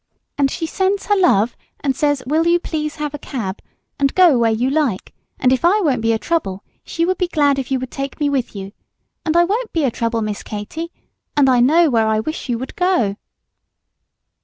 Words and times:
"And 0.35 0.49
she 0.49 0.65
sends 0.65 1.05
her 1.05 1.15
love, 1.15 1.55
and 1.81 1.95
says 1.95 2.23
will 2.25 2.47
you 2.47 2.59
please 2.59 2.95
have 2.95 3.13
a 3.13 3.19
cab 3.19 3.61
and 3.99 4.15
go 4.15 4.35
where 4.35 4.49
you 4.51 4.67
like; 4.71 5.13
and 5.39 5.53
if 5.53 5.63
I 5.63 5.79
won't 5.81 6.01
be 6.01 6.11
a 6.11 6.17
trouble, 6.17 6.63
she 6.83 7.05
would 7.05 7.19
be 7.19 7.27
glad 7.27 7.59
if 7.59 7.69
you 7.69 7.77
would 7.79 7.91
take 7.91 8.19
me 8.19 8.27
with 8.27 8.55
you. 8.55 8.71
And 9.27 9.37
I 9.37 9.43
won't 9.43 9.71
be 9.73 9.83
a 9.83 9.91
trouble, 9.91 10.23
Miss 10.23 10.41
Katy, 10.41 10.91
and 11.37 11.47
I 11.47 11.59
know 11.59 11.91
where 11.91 12.07
I 12.07 12.19
wish 12.19 12.49
you 12.49 12.57
would 12.57 12.75
go." 12.75 13.15